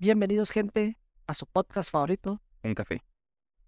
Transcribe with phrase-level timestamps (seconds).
[0.00, 2.40] Bienvenidos, gente, a su podcast favorito.
[2.62, 3.02] Un café.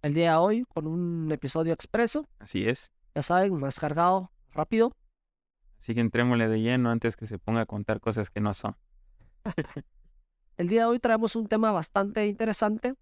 [0.00, 2.28] El día de hoy con un episodio expreso.
[2.38, 2.92] Así es.
[3.16, 4.92] Ya saben, más cargado, rápido.
[5.76, 8.76] Así que entrémosle de lleno antes que se ponga a contar cosas que no son.
[10.56, 12.94] El día de hoy traemos un tema bastante interesante.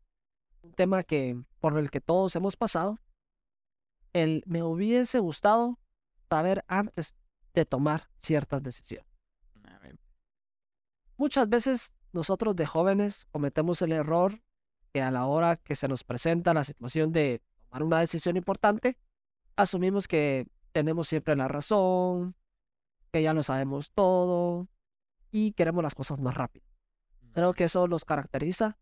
[0.63, 2.99] Un tema que por el que todos hemos pasado.
[4.15, 5.79] El me hubiese gustado
[6.31, 7.15] saber antes
[7.53, 9.07] de tomar ciertas decisiones.
[11.19, 14.43] Muchas veces nosotros de jóvenes cometemos el error
[14.93, 18.99] que a la hora que se nos presenta la situación de tomar una decisión importante,
[19.57, 22.35] asumimos que tenemos siempre la razón,
[23.13, 24.69] que ya lo sabemos todo
[25.31, 26.67] y queremos las cosas más rápido.
[27.33, 28.79] Creo que eso nos caracteriza.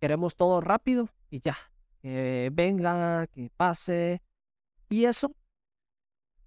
[0.00, 1.56] Queremos todo rápido y ya.
[2.00, 4.22] Que venga, que pase.
[4.88, 5.34] Y eso,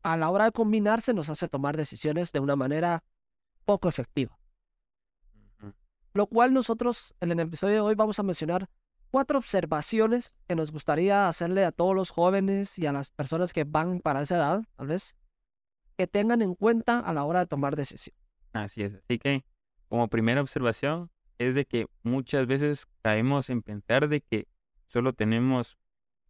[0.03, 3.03] a la hora de combinarse, nos hace tomar decisiones de una manera
[3.65, 4.40] poco efectiva.
[6.13, 8.69] Lo cual nosotros en el episodio de hoy vamos a mencionar
[9.11, 13.63] cuatro observaciones que nos gustaría hacerle a todos los jóvenes y a las personas que
[13.63, 15.15] van para esa edad, tal vez,
[15.97, 18.15] que tengan en cuenta a la hora de tomar decisión.
[18.53, 18.95] Así es.
[18.95, 19.45] Así que,
[19.87, 24.47] como primera observación, es de que muchas veces caemos en pensar de que
[24.87, 25.77] solo tenemos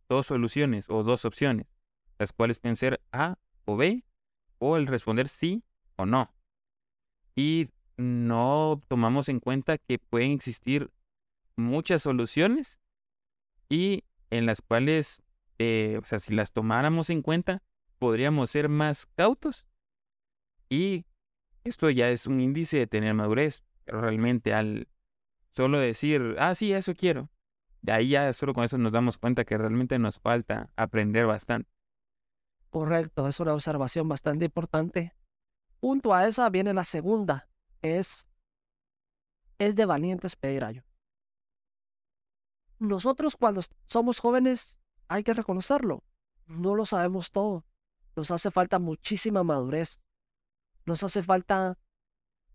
[0.07, 1.67] dos soluciones o dos opciones,
[2.19, 4.03] las cuales pueden ser A o B,
[4.59, 5.63] o el responder sí
[5.95, 6.33] o no.
[7.35, 10.91] Y no tomamos en cuenta que pueden existir
[11.55, 12.79] muchas soluciones
[13.69, 15.23] y en las cuales,
[15.59, 17.61] eh, o sea, si las tomáramos en cuenta,
[17.99, 19.65] podríamos ser más cautos
[20.69, 21.05] y
[21.63, 24.87] esto ya es un índice de tener madurez, pero realmente al
[25.55, 27.29] solo decir, ah, sí, eso quiero,
[27.81, 31.69] de ahí ya solo con eso nos damos cuenta que realmente nos falta aprender bastante.
[32.69, 35.13] Correcto, es una observación bastante importante.
[35.81, 37.49] Junto a esa viene la segunda,
[37.81, 38.27] es,
[39.59, 40.85] es de valientes pedir ayuda.
[42.79, 46.03] Nosotros cuando somos jóvenes hay que reconocerlo,
[46.47, 47.65] no lo sabemos todo.
[48.15, 49.99] Nos hace falta muchísima madurez.
[50.85, 51.77] Nos hace falta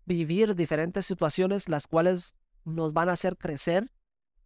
[0.05, 3.91] vivir diferentes situaciones las cuales nos van a hacer crecer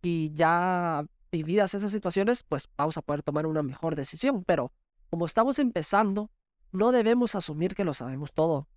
[0.02, 4.44] y ya vividas esas situaciones, pues vamos a poder tomar una mejor decisión.
[4.44, 4.72] Pero
[5.10, 6.32] como estamos empezando,
[6.72, 8.68] no debemos asumir que lo sabemos todo.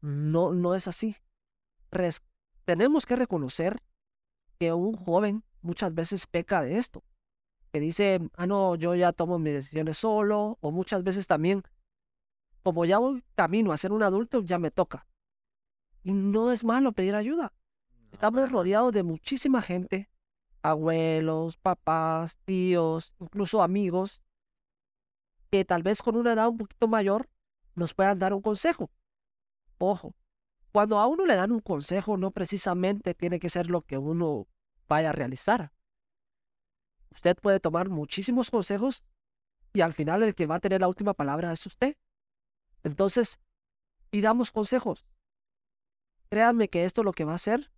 [0.00, 1.16] No, no es así.
[1.90, 2.22] Res-
[2.64, 3.82] tenemos que reconocer
[4.58, 7.02] que un joven muchas veces peca de esto.
[7.72, 10.58] Que dice, ah, no, yo ya tomo mis decisiones solo.
[10.60, 11.62] O muchas veces también,
[12.62, 15.06] como ya voy camino a ser un adulto, ya me toca.
[16.02, 17.52] Y no es malo pedir ayuda.
[18.12, 20.08] Estamos rodeados de muchísima gente,
[20.62, 24.22] abuelos, papás, tíos, incluso amigos,
[25.50, 27.28] que tal vez con una edad un poquito mayor
[27.74, 28.90] nos puedan dar un consejo.
[29.78, 30.14] Ojo,
[30.72, 34.46] cuando a uno le dan un consejo, no precisamente tiene que ser lo que uno
[34.88, 35.72] vaya a realizar.
[37.10, 39.04] Usted puede tomar muchísimos consejos
[39.72, 41.96] y al final el que va a tener la última palabra es usted.
[42.82, 43.40] Entonces,
[44.10, 45.06] pidamos consejos.
[46.28, 47.70] Créanme que esto lo que va a hacer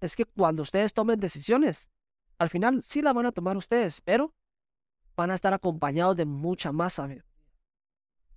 [0.00, 1.90] es que cuando ustedes tomen decisiones,
[2.38, 4.34] al final sí la van a tomar ustedes, pero
[5.16, 7.24] van a estar acompañados de mucha más sabiduría.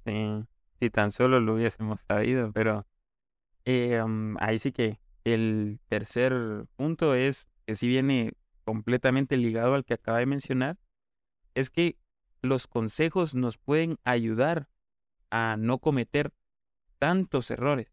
[0.06, 0.46] Sí,
[0.80, 2.86] si tan solo lo hubiésemos sabido, pero
[3.66, 9.96] am, ahí sí que el tercer punto es que si viene completamente ligado al que
[9.96, 10.78] acaba de mencionar,
[11.54, 11.98] es que
[12.42, 14.70] los consejos nos pueden ayudar
[15.32, 16.34] a no cometer
[17.00, 17.92] tantos errores.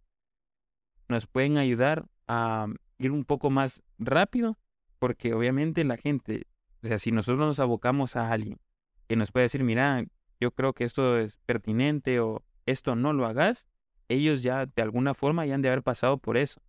[1.09, 2.67] Nos pueden ayudar a
[2.99, 4.59] ir un poco más rápido,
[4.99, 6.47] porque obviamente la gente,
[6.83, 8.61] o sea, si nosotros nos abocamos a alguien
[9.09, 10.05] que nos puede decir, mira,
[10.41, 13.69] yo creo que esto es pertinente o esto no lo hagas,
[14.09, 16.61] ellos ya de alguna forma ya han de haber pasado por eso.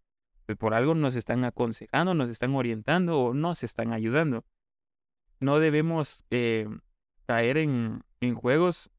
[0.46, 4.46] Pues por algo nos están aconsejando, nos están orientando o nos están ayudando.
[5.40, 6.68] No debemos eh,
[7.26, 8.90] caer en, en juegos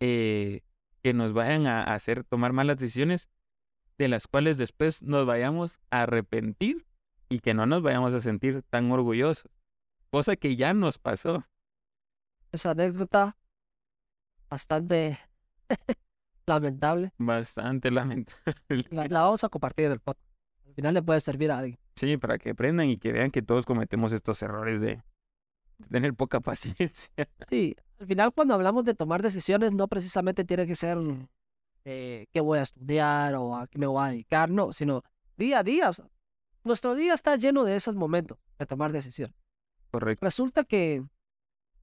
[0.00, 0.60] eh,
[1.02, 3.28] que nos vayan a hacer tomar malas decisiones
[3.98, 6.86] de las cuales después nos vayamos a arrepentir
[7.28, 9.50] y que no nos vayamos a sentir tan orgullosos.
[10.10, 11.44] Cosa que ya nos pasó.
[12.52, 13.36] Esa anécdota
[14.48, 15.18] bastante
[16.46, 17.12] lamentable.
[17.18, 18.84] Bastante lamentable.
[18.90, 20.26] La, la vamos a compartir en el podcast.
[20.66, 21.78] Al final le puede servir a alguien.
[21.96, 25.02] Sí, para que aprendan y que vean que todos cometemos estos errores de,
[25.78, 27.10] de tener poca paciencia.
[27.48, 30.98] Sí, al final cuando hablamos de tomar decisiones no precisamente tiene que ser
[31.84, 35.02] eh, qué voy a estudiar o a qué me voy a dedicar, no, sino
[35.36, 35.90] día a día.
[35.90, 36.06] o sea,
[36.64, 39.36] nuestro día está lleno de esos momentos de tomar decisiones.
[39.90, 40.24] Correcto.
[40.24, 41.04] Resulta que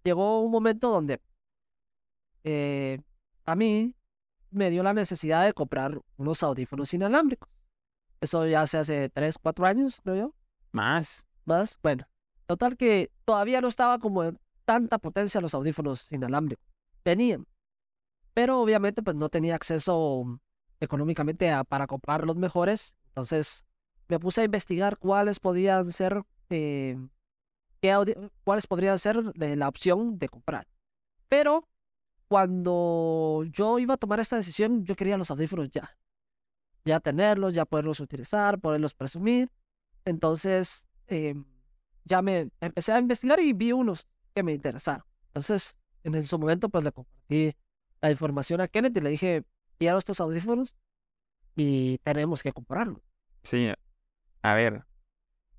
[0.03, 1.21] llegó un momento donde
[2.44, 3.00] eh,
[3.45, 3.93] a mí
[4.51, 7.49] me dio la necesidad de comprar unos audífonos inalámbricos.
[8.21, 10.35] Eso ya se hace 3, 4 años, creo yo.
[10.71, 11.25] Más.
[11.45, 12.07] Más, bueno.
[12.45, 16.65] Total que todavía no estaba como en tanta potencia los audífonos inalámbricos.
[17.03, 17.45] Tenían.
[18.33, 20.39] Pero obviamente pues no tenía acceso
[20.79, 22.95] económicamente a, para comprar los mejores.
[23.07, 23.65] Entonces
[24.07, 26.97] me puse a investigar cuáles podían ser, eh,
[27.81, 30.67] qué cuáles podrían ser la opción de comprar.
[31.29, 31.67] Pero
[32.27, 35.97] cuando yo iba a tomar esta decisión, yo quería los audífonos ya.
[36.85, 39.51] Ya tenerlos, ya poderlos utilizar, poderlos presumir.
[40.05, 41.45] Entonces, em,
[42.03, 45.05] ya me empecé a investigar y vi unos que me interesaron.
[45.27, 47.55] Entonces, en su momento, pues le compartí
[48.01, 49.43] la información a Kenneth y le dije,
[49.77, 50.75] quiero estos audífonos
[51.55, 53.01] y tenemos que comprarlos.
[53.43, 53.69] Sí,
[54.41, 54.85] a ver,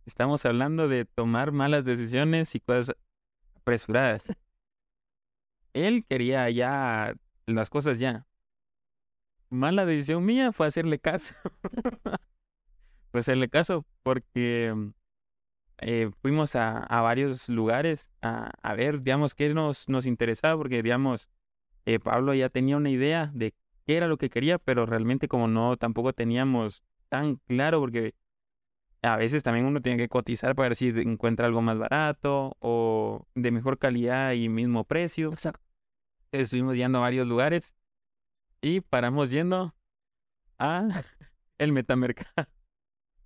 [0.05, 2.97] estamos hablando de tomar malas decisiones y cosas
[3.55, 4.29] apresuradas.
[5.75, 7.15] Él quería ya
[7.47, 8.27] las cosas ya.
[9.51, 11.35] Mala decisión mía fue hacerle caso.
[13.11, 14.75] fue hacerle caso porque
[15.79, 20.83] eh, fuimos a, a, varios lugares a, a, ver, digamos, qué nos, nos interesaba, porque,
[20.83, 21.29] digamos,
[21.85, 23.55] eh, Pablo ya tenía una idea de
[23.85, 28.15] qué era lo que quería, pero realmente como no, tampoco teníamos tan claro, porque
[29.05, 33.27] a veces también uno tiene que cotizar para ver si encuentra algo más barato o
[33.35, 35.33] de mejor calidad y mismo precio.
[35.33, 35.65] Exacto.
[36.33, 37.75] Estuvimos yendo a varios lugares
[38.61, 39.75] y paramos yendo
[40.59, 40.89] a
[41.59, 42.49] el metamercado.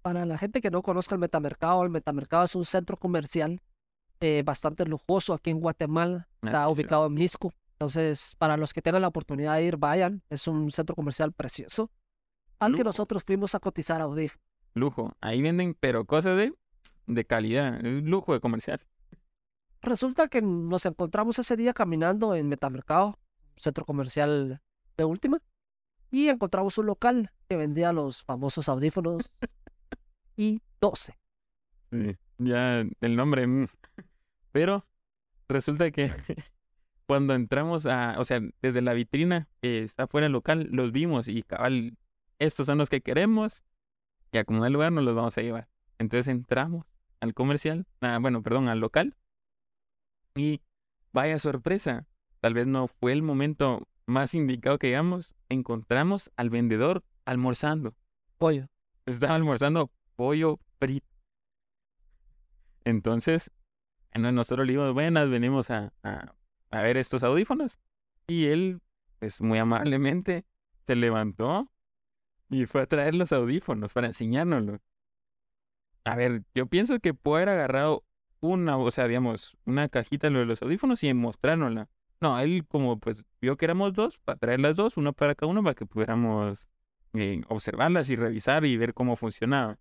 [0.02, 3.60] Para la gente que no conozca el metamercado, el metamercado es un centro comercial
[4.20, 6.28] eh, bastante lujoso aquí en Guatemala.
[6.42, 7.52] Está ubicado en Misco.
[7.72, 10.22] Entonces, para los que tengan la oportunidad de ir, vayan.
[10.28, 11.90] Es un centro comercial precioso.
[12.58, 14.47] Al que nosotros fuimos a cotizar audífonos.
[14.78, 15.16] Lujo.
[15.20, 16.54] Ahí venden, pero cosas de,
[17.06, 17.80] de calidad.
[17.82, 18.80] Lujo de comercial.
[19.80, 23.18] Resulta que nos encontramos ese día caminando en Metamercado,
[23.56, 24.60] centro comercial
[24.96, 25.38] de última,
[26.10, 29.30] y encontramos un local que vendía los famosos audífonos
[30.36, 31.16] y 12.
[31.90, 33.46] Sí, ya el nombre.
[33.46, 33.68] Mm.
[34.52, 34.86] Pero
[35.48, 36.10] resulta que
[37.06, 41.28] cuando entramos a, o sea, desde la vitrina que está fuera del local, los vimos
[41.28, 41.96] y cabal,
[42.38, 43.64] estos son los que queremos
[44.32, 45.68] y a como el lugar nos los vamos a llevar.
[45.98, 46.86] Entonces entramos
[47.20, 49.16] al comercial, ah, bueno, perdón, al local
[50.34, 50.60] y
[51.12, 52.06] vaya sorpresa,
[52.40, 57.94] tal vez no fue el momento más indicado que llegamos, encontramos al vendedor almorzando.
[58.38, 58.68] Pollo.
[59.04, 61.06] Estaba almorzando pollo frito.
[62.84, 63.50] Entonces,
[64.14, 67.80] nosotros le dijimos, buenas, venimos a, a ver estos audífonos.
[68.26, 68.80] Y él,
[69.18, 70.44] pues muy amablemente,
[70.84, 71.70] se levantó
[72.48, 74.80] y fue a traer los audífonos para enseñárnoslos.
[76.04, 78.04] A ver, yo pienso que puede haber agarrado
[78.40, 81.88] una, o sea, digamos, una cajita de los audífonos y mostrárnosla.
[82.20, 85.50] No, él como pues vio que éramos dos, para traer las dos, una para cada
[85.50, 86.68] uno, para que pudiéramos
[87.14, 89.78] eh, observarlas y revisar y ver cómo funcionaba.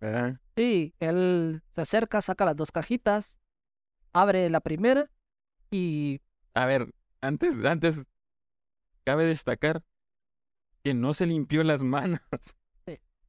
[0.00, 0.40] ¿Verdad?
[0.56, 3.38] Sí, él se acerca, saca las dos cajitas,
[4.12, 5.10] abre la primera
[5.70, 6.20] y...
[6.54, 8.04] A ver, antes, antes,
[9.04, 9.82] cabe destacar
[10.82, 12.20] que no se limpió las manos.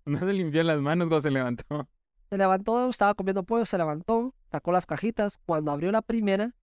[0.05, 1.87] No se limpió las manos cuando se levantó.
[2.31, 5.37] Se levantó, estaba comiendo pollo, se levantó, sacó las cajitas.
[5.45, 6.55] Cuando abrió la primera,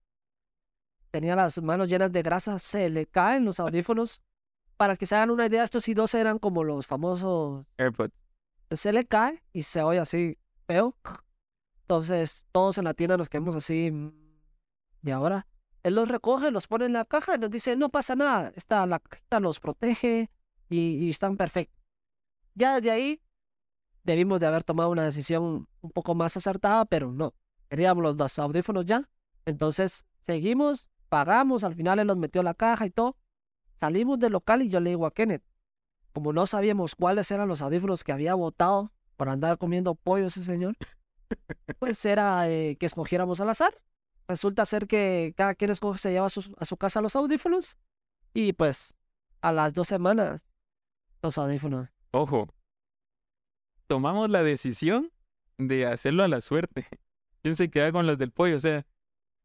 [1.11, 4.21] tenía las manos llenas de grasa, se le caen los audífonos.
[4.75, 8.13] Para que se hagan una idea, estos sí dos eran como los famosos AirPods.
[8.71, 10.97] Se le cae y se oye así feo.
[11.81, 13.91] Entonces, todos en la tienda nos quedamos así.
[13.91, 14.11] Mm,
[15.03, 15.47] ¿Y ahora?
[15.83, 18.85] Él los recoge, los pone en la caja y nos dice, no pasa nada, esta,
[18.85, 20.29] la cajita los protege
[20.69, 21.81] y, están perfectos.
[22.55, 23.21] Ya de ahí
[24.03, 27.33] debimos de haber tomado una decisión un poco más acertada, pero no.
[27.69, 29.09] Queríamos los dos audífonos ya.
[29.45, 33.17] Entonces seguimos, pagamos, al final él los metió en la caja y todo.
[33.75, 35.43] Salimos del local y yo le digo a Kenneth,
[36.13, 40.43] como no sabíamos cuáles eran los audífonos que había votado para andar comiendo pollo ese
[40.43, 40.75] señor,
[41.79, 43.75] pues era eh, que escogiéramos al azar
[44.27, 47.77] resulta ser que cada quien escoge, se lleva a su, a su casa los audífonos
[48.33, 48.95] y pues
[49.41, 50.45] a las dos semanas
[51.21, 51.89] los audífonos.
[52.11, 52.47] Ojo,
[53.87, 55.11] tomamos la decisión
[55.57, 56.85] de hacerlo a la suerte.
[57.41, 58.57] ¿Quién se queda con las del pollo?
[58.57, 58.85] O sea,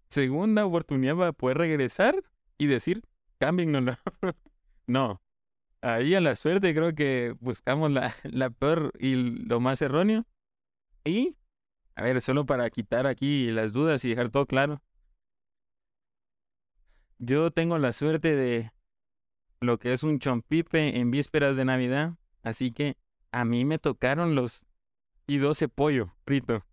[0.08, 2.22] segunda oportunidad para poder regresar
[2.58, 3.02] y decir,
[3.38, 3.94] cámbienlo.
[4.86, 5.22] no,
[5.80, 10.26] ahí a la suerte creo que buscamos la, la peor y lo más erróneo.
[11.04, 11.36] Y
[11.94, 14.82] a ver, solo para quitar aquí las dudas y dejar todo claro.
[17.18, 18.72] Yo tengo la suerte de
[19.62, 22.96] lo que es un chompipe en vísperas de Navidad, así que
[23.30, 24.66] a mí me tocaron los
[25.26, 26.64] y 12 pollo frito.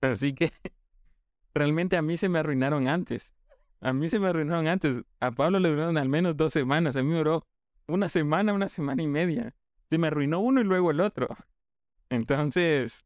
[0.00, 0.50] Así que
[1.54, 3.34] realmente a mí se me arruinaron antes.
[3.80, 5.02] A mí se me arruinaron antes.
[5.20, 6.96] A Pablo le duraron al menos dos semanas.
[6.96, 7.46] A mí me duró
[7.86, 9.54] una semana, una semana y media.
[9.90, 11.28] Se me arruinó uno y luego el otro.
[12.08, 13.04] Entonces,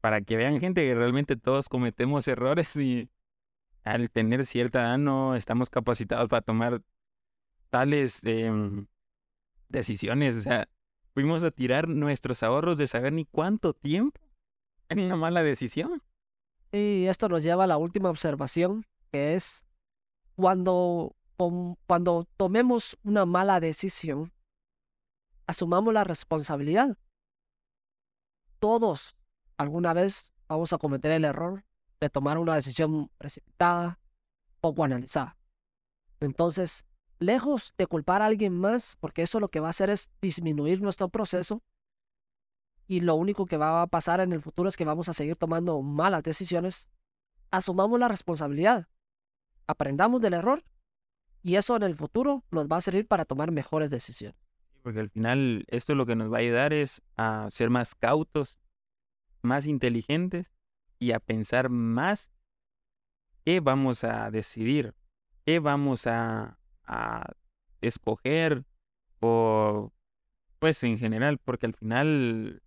[0.00, 3.10] para que vean gente que realmente todos cometemos errores y
[3.82, 6.82] al tener cierta edad no estamos capacitados para tomar
[7.76, 8.86] tales em,
[9.68, 10.34] decisiones.
[10.36, 10.66] O sea,
[11.12, 14.18] fuimos a tirar nuestros ahorros de saber ni cuánto tiempo
[14.88, 16.02] en una mala decisión.
[16.72, 19.66] Y esto nos lleva a la última observación, que es
[20.36, 21.14] cuando,
[21.86, 24.32] cuando tomemos una mala decisión,
[25.46, 26.96] asumamos la responsabilidad.
[28.58, 29.16] Todos
[29.58, 31.62] alguna vez vamos a cometer el error
[32.00, 34.00] de tomar una decisión precipitada,
[34.62, 35.36] poco analizada.
[36.20, 36.86] Entonces,
[37.18, 40.80] lejos de culpar a alguien más, porque eso lo que va a hacer es disminuir
[40.80, 41.62] nuestro proceso,
[42.88, 45.36] y lo único que va a pasar en el futuro es que vamos a seguir
[45.36, 46.88] tomando malas decisiones,
[47.50, 48.88] asumamos la responsabilidad,
[49.66, 50.64] aprendamos del error,
[51.42, 54.40] y eso en el futuro nos va a servir para tomar mejores decisiones.
[54.82, 58.60] Porque al final esto lo que nos va a ayudar es a ser más cautos,
[59.42, 60.52] más inteligentes
[60.98, 62.30] y a pensar más
[63.44, 64.94] qué vamos a decidir,
[65.44, 67.32] qué vamos a, a
[67.80, 68.64] escoger
[69.20, 69.92] o
[70.58, 72.62] pues en general, porque al final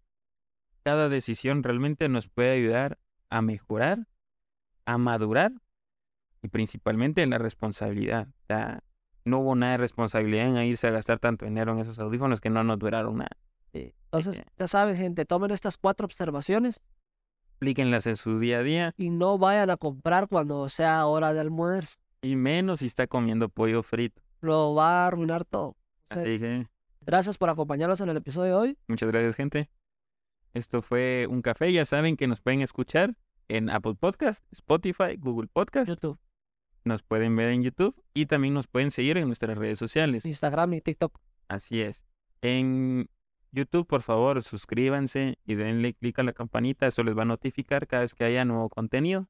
[0.83, 2.99] cada decisión realmente nos puede ayudar
[3.29, 4.07] a mejorar,
[4.85, 5.51] a madurar
[6.41, 8.27] y principalmente en la responsabilidad.
[8.27, 8.83] O sea,
[9.25, 12.49] no hubo nada de responsabilidad en irse a gastar tanto dinero en esos audífonos que
[12.49, 13.37] no nos duraron nada.
[13.73, 16.81] Entonces, ya saben, gente, tomen estas cuatro observaciones.
[17.57, 18.93] Aplíquenlas en su día a día.
[18.97, 21.99] Y no vayan a comprar cuando sea hora de almuerzo.
[22.21, 24.21] Y menos si está comiendo pollo frito.
[24.41, 25.77] Lo va a arruinar todo.
[26.09, 26.67] Así que.
[27.01, 28.77] Gracias por acompañarnos en el episodio de hoy.
[28.87, 29.69] Muchas gracias, gente.
[30.53, 31.71] Esto fue un café.
[31.71, 33.15] Ya saben que nos pueden escuchar
[33.47, 35.87] en Apple Podcast, Spotify, Google Podcast.
[35.87, 36.19] YouTube.
[36.83, 40.25] Nos pueden ver en YouTube y también nos pueden seguir en nuestras redes sociales.
[40.25, 41.19] Instagram y TikTok.
[41.47, 42.03] Así es.
[42.41, 43.09] En
[43.51, 46.87] YouTube, por favor, suscríbanse y denle clic a la campanita.
[46.87, 49.27] Eso les va a notificar cada vez que haya nuevo contenido.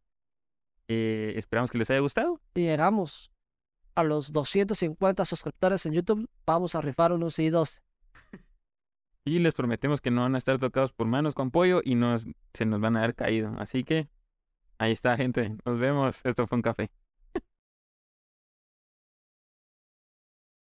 [0.89, 2.41] Eh, esperamos que les haya gustado.
[2.55, 3.31] Si llegamos
[3.93, 7.81] a los 250 suscriptores en YouTube, vamos a rifar unos i2.
[9.25, 12.15] y les prometemos que no van a estar tocados por manos con pollo y no
[12.17, 13.53] se nos van a dar caído.
[13.59, 14.09] Así que
[14.79, 15.55] ahí está, gente.
[15.63, 16.21] Nos vemos.
[16.25, 16.89] Esto fue un café.